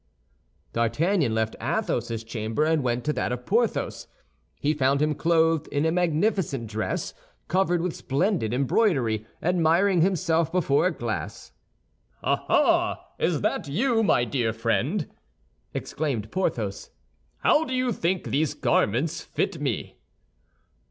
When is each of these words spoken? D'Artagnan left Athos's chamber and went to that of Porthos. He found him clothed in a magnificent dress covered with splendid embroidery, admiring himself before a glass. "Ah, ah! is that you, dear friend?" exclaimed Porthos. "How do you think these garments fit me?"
D'Artagnan 0.73 1.35
left 1.35 1.55
Athos's 1.61 2.23
chamber 2.23 2.63
and 2.65 2.81
went 2.81 3.03
to 3.05 3.13
that 3.13 3.31
of 3.31 3.45
Porthos. 3.45 4.07
He 4.59 4.73
found 4.73 4.99
him 4.99 5.13
clothed 5.13 5.67
in 5.67 5.85
a 5.85 5.91
magnificent 5.91 6.65
dress 6.65 7.13
covered 7.47 7.81
with 7.81 7.95
splendid 7.95 8.51
embroidery, 8.51 9.27
admiring 9.43 10.01
himself 10.01 10.51
before 10.51 10.87
a 10.87 10.91
glass. 10.91 11.51
"Ah, 12.23 12.43
ah! 12.49 13.05
is 13.19 13.41
that 13.41 13.67
you, 13.67 14.01
dear 14.25 14.51
friend?" 14.53 15.07
exclaimed 15.71 16.31
Porthos. 16.31 16.89
"How 17.43 17.63
do 17.63 17.75
you 17.75 17.93
think 17.93 18.23
these 18.23 18.55
garments 18.55 19.21
fit 19.21 19.61
me?" 19.61 19.99